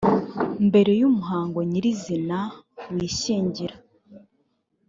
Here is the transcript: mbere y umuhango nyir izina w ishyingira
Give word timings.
mbere 0.67 0.91
y 0.99 1.03
umuhango 1.09 1.59
nyir 1.69 1.85
izina 1.93 2.39
w 2.93 2.97
ishyingira 3.07 3.75